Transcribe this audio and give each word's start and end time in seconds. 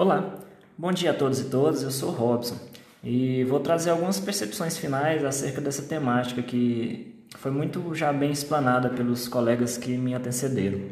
Olá, 0.00 0.32
bom 0.78 0.92
dia 0.92 1.10
a 1.10 1.12
todos 1.12 1.40
e 1.40 1.46
todas. 1.46 1.82
Eu 1.82 1.90
sou 1.90 2.12
Robson 2.12 2.54
e 3.02 3.42
vou 3.42 3.58
trazer 3.58 3.90
algumas 3.90 4.20
percepções 4.20 4.78
finais 4.78 5.24
acerca 5.24 5.60
dessa 5.60 5.82
temática 5.82 6.40
que 6.40 7.20
foi 7.36 7.50
muito 7.50 7.92
já 7.96 8.12
bem 8.12 8.30
explanada 8.30 8.90
pelos 8.90 9.26
colegas 9.26 9.76
que 9.76 9.98
me 9.98 10.14
antecederam. 10.14 10.82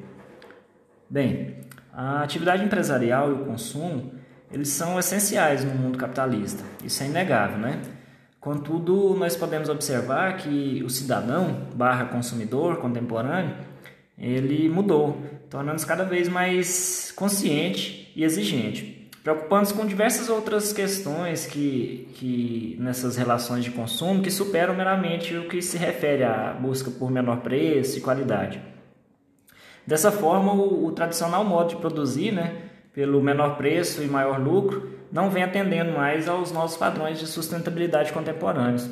Bem, 1.08 1.54
a 1.92 2.20
atividade 2.24 2.64
empresarial 2.64 3.30
e 3.30 3.34
o 3.34 3.44
consumo 3.44 4.10
eles 4.50 4.70
são 4.70 4.98
essenciais 4.98 5.64
no 5.64 5.72
mundo 5.72 5.96
capitalista. 5.96 6.64
Isso 6.82 7.00
é 7.04 7.06
inegável, 7.06 7.58
né? 7.58 7.80
Contudo, 8.40 9.14
nós 9.14 9.36
podemos 9.36 9.68
observar 9.68 10.36
que 10.38 10.82
o 10.84 10.90
cidadão 10.90 11.68
barra 11.76 12.06
consumidor 12.06 12.78
contemporâneo 12.78 13.54
ele 14.18 14.68
mudou, 14.68 15.20
tornando-se 15.50 15.86
cada 15.86 16.04
vez 16.04 16.28
mais 16.28 17.12
consciente 17.14 18.12
e 18.16 18.24
exigente, 18.24 19.10
preocupando-se 19.22 19.74
com 19.74 19.84
diversas 19.84 20.30
outras 20.30 20.72
questões 20.72 21.46
que, 21.46 22.08
que 22.14 22.76
nessas 22.80 23.16
relações 23.16 23.62
de 23.62 23.70
consumo 23.70 24.22
que 24.22 24.30
superam 24.30 24.74
meramente 24.74 25.34
o 25.34 25.48
que 25.48 25.60
se 25.60 25.76
refere 25.76 26.24
à 26.24 26.52
busca 26.54 26.90
por 26.90 27.10
menor 27.10 27.40
preço 27.40 27.98
e 27.98 28.00
qualidade. 28.00 28.60
Dessa 29.86 30.10
forma, 30.10 30.52
o, 30.52 30.86
o 30.86 30.92
tradicional 30.92 31.44
modo 31.44 31.70
de 31.70 31.76
produzir, 31.76 32.32
né, 32.32 32.62
pelo 32.92 33.22
menor 33.22 33.56
preço 33.56 34.02
e 34.02 34.06
maior 34.06 34.40
lucro, 34.40 34.96
não 35.12 35.30
vem 35.30 35.42
atendendo 35.42 35.92
mais 35.92 36.28
aos 36.28 36.50
novos 36.50 36.76
padrões 36.76 37.18
de 37.18 37.26
sustentabilidade 37.26 38.12
contemporâneos. 38.12 38.88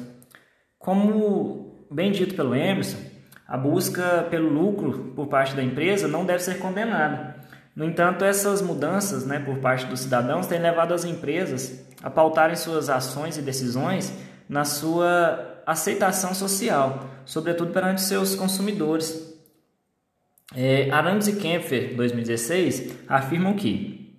Como 0.78 1.86
bem 1.90 2.12
dito 2.12 2.34
pelo 2.34 2.54
Emerson, 2.54 2.98
a 3.46 3.56
busca 3.56 4.26
pelo 4.30 4.48
lucro 4.48 5.12
por 5.14 5.26
parte 5.26 5.54
da 5.54 5.62
empresa 5.62 6.08
não 6.08 6.24
deve 6.24 6.42
ser 6.42 6.58
condenada. 6.58 7.36
No 7.76 7.84
entanto, 7.84 8.24
essas 8.24 8.62
mudanças 8.62 9.26
né, 9.26 9.40
por 9.40 9.58
parte 9.58 9.86
dos 9.86 10.00
cidadãos 10.00 10.46
têm 10.46 10.60
levado 10.60 10.94
as 10.94 11.04
empresas 11.04 11.84
a 12.02 12.08
pautarem 12.08 12.56
suas 12.56 12.88
ações 12.88 13.36
e 13.36 13.42
decisões 13.42 14.12
na 14.48 14.64
sua 14.64 15.62
aceitação 15.66 16.34
social, 16.34 17.04
sobretudo 17.24 17.72
perante 17.72 18.02
seus 18.02 18.34
consumidores. 18.34 19.32
É, 20.54 20.88
e 21.26 21.32
Kempfer, 21.32 21.96
2016, 21.96 22.92
afirmam 23.08 23.54
que 23.54 24.14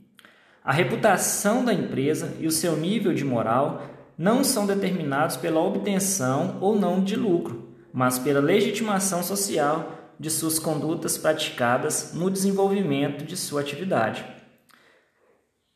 a 0.63 0.73
reputação 0.73 1.63
da 1.63 1.73
empresa 1.73 2.33
e 2.39 2.47
o 2.47 2.51
seu 2.51 2.75
nível 2.75 3.13
de 3.13 3.23
moral 3.23 3.83
não 4.17 4.43
são 4.43 4.65
determinados 4.65 5.37
pela 5.37 5.61
obtenção 5.61 6.57
ou 6.59 6.77
não 6.77 7.03
de 7.03 7.15
lucro, 7.15 7.64
mas 7.95 8.19
pela 8.19 8.41
legitimação 8.41 9.23
social 9.23 9.89
de 10.19 10.29
suas 10.29 10.59
condutas 10.59 11.17
praticadas 11.17 12.11
no 12.13 12.29
desenvolvimento 12.29 13.23
de 13.23 13.37
sua 13.37 13.61
atividade. 13.61 14.25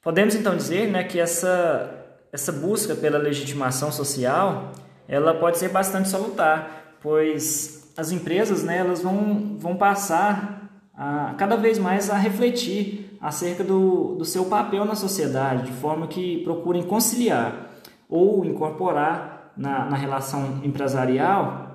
Podemos 0.02 0.36
então 0.36 0.56
dizer 0.56 0.90
né, 0.90 1.06
que 1.06 1.18
essa, 1.18 1.90
essa 2.30 2.52
busca 2.52 2.94
pela 2.94 3.18
legitimação 3.18 3.90
social 3.90 4.74
ela 5.08 5.34
pode 5.34 5.58
ser 5.58 5.70
bastante 5.70 6.10
salutar, 6.10 6.98
pois 7.02 7.90
as 7.96 8.12
empresas 8.12 8.64
né, 8.64 8.80
elas 8.80 9.02
vão, 9.02 9.58
vão 9.58 9.78
passar 9.78 10.70
a, 10.94 11.34
cada 11.38 11.56
vez 11.56 11.80
mais 11.80 12.10
a 12.10 12.18
refletir 12.18 13.18
acerca 13.22 13.64
do, 13.64 14.16
do 14.16 14.26
seu 14.26 14.44
papel 14.46 14.84
na 14.84 14.96
sociedade, 14.96 15.72
de 15.72 15.72
forma 15.72 16.06
que 16.08 16.44
procurem 16.44 16.84
conciliar 16.84 17.70
ou 18.10 18.44
incorporar 18.44 19.54
na, 19.56 19.86
na 19.86 19.96
relação 19.96 20.60
empresarial 20.64 21.69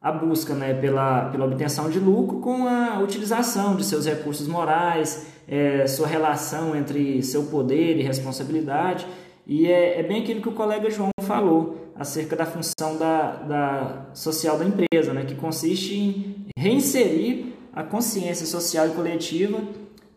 a 0.00 0.12
busca 0.12 0.54
né, 0.54 0.74
pela, 0.74 1.28
pela 1.30 1.44
obtenção 1.44 1.90
de 1.90 1.98
lucro 1.98 2.38
com 2.38 2.66
a 2.66 3.00
utilização 3.00 3.74
de 3.74 3.84
seus 3.84 4.06
recursos 4.06 4.46
morais, 4.46 5.26
é, 5.46 5.86
sua 5.86 6.06
relação 6.06 6.76
entre 6.76 7.22
seu 7.22 7.44
poder 7.44 7.98
e 7.98 8.02
responsabilidade. 8.02 9.06
E 9.46 9.66
é, 9.66 9.98
é, 9.98 10.02
bem 10.02 10.22
aquilo 10.22 10.40
que 10.40 10.48
o 10.48 10.52
colega 10.52 10.90
João 10.90 11.10
falou 11.22 11.92
acerca 11.96 12.36
da 12.36 12.46
função 12.46 12.96
da, 12.96 13.32
da 13.32 14.06
social 14.14 14.56
da 14.56 14.64
empresa, 14.64 15.12
né, 15.12 15.24
que 15.24 15.34
consiste 15.34 15.94
em 15.94 16.46
reinserir 16.56 17.46
a 17.72 17.82
consciência 17.82 18.46
social 18.46 18.86
e 18.86 18.90
coletiva 18.90 19.60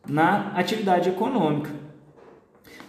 na 0.08 0.52
atividade 0.56 1.10
econômica. 1.10 1.72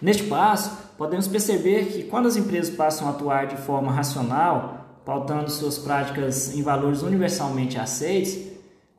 Neste 0.00 0.24
passo, 0.24 0.76
podemos 0.98 1.28
perceber 1.28 1.86
que 1.86 2.02
quando 2.04 2.26
as 2.26 2.36
empresas 2.36 2.74
passam 2.74 3.06
a 3.06 3.10
atuar 3.10 3.46
de 3.46 3.56
forma 3.56 3.92
racional, 3.92 4.82
pautando 5.04 5.50
suas 5.50 5.78
práticas 5.78 6.54
em 6.54 6.62
valores 6.62 7.02
universalmente 7.02 7.78
aceitos, 7.78 8.38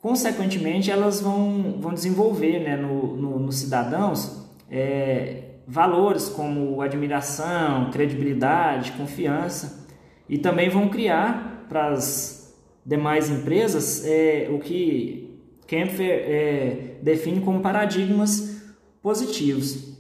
consequentemente 0.02 0.92
elas 0.92 1.22
vão, 1.22 1.78
vão 1.80 1.94
desenvolver 1.94 2.60
né, 2.60 2.76
no, 2.76 3.16
no, 3.16 3.40
nos 3.40 3.58
cidadãos 3.58 4.44
é, 4.70 5.44
valores 5.68 6.28
como 6.30 6.82
admiração, 6.82 7.90
credibilidade, 7.92 8.92
confiança 8.94 9.88
e 10.28 10.38
também 10.38 10.70
vão 10.70 10.90
criar 10.90 11.66
para 11.70 11.90
as 11.90 12.54
demais 12.86 13.30
empresas 13.30 14.06
é, 14.06 14.50
o 14.52 14.60
que 14.60 15.40
Kempfer 15.66 16.10
é, 16.10 16.96
define 17.02 17.40
como 17.40 17.62
paradigmas 17.62 18.62
positivos. 19.02 19.98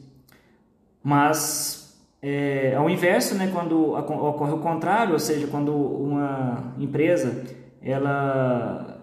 Mas 1.01 1.82
é, 2.23 2.73
ao 2.73 2.89
inverso, 2.89 3.35
né, 3.35 3.49
quando 3.51 3.91
ocorre 3.91 4.53
o 4.53 4.59
contrário, 4.59 5.11
ou 5.11 5.19
seja, 5.19 5.45
quando 5.47 5.75
uma 5.75 6.73
empresa, 6.79 7.43
ela, 7.81 8.97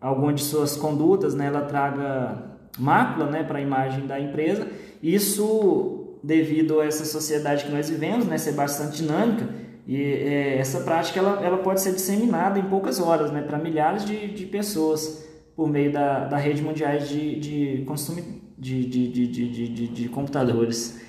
alguma 0.00 0.32
de 0.32 0.42
suas 0.42 0.74
condutas, 0.74 1.34
né, 1.34 1.48
ela 1.48 1.60
traga 1.60 2.50
mácula 2.78 3.26
né, 3.26 3.42
para 3.44 3.58
a 3.58 3.60
imagem 3.60 4.06
da 4.06 4.18
empresa, 4.18 4.66
isso, 5.02 6.16
devido 6.22 6.80
a 6.80 6.86
essa 6.86 7.04
sociedade 7.04 7.66
que 7.66 7.70
nós 7.70 7.90
vivemos, 7.90 8.24
né, 8.24 8.38
ser 8.38 8.52
bastante 8.52 9.02
dinâmica, 9.02 9.46
e 9.86 10.00
é, 10.02 10.56
essa 10.56 10.80
prática 10.80 11.18
ela, 11.18 11.44
ela 11.44 11.58
pode 11.58 11.82
ser 11.82 11.92
disseminada 11.92 12.58
em 12.58 12.62
poucas 12.62 13.00
horas 13.00 13.30
né, 13.30 13.42
para 13.42 13.58
milhares 13.58 14.02
de, 14.02 14.28
de 14.28 14.46
pessoas 14.46 15.28
por 15.54 15.68
meio 15.68 15.92
da, 15.92 16.24
da 16.24 16.38
rede 16.38 16.62
mundial 16.62 16.96
de, 17.00 17.38
de, 17.38 17.84
consumo, 17.84 18.22
de, 18.56 18.86
de, 18.86 19.08
de, 19.08 19.26
de, 19.26 19.68
de, 19.68 19.88
de 19.88 20.08
computadores. 20.08 21.00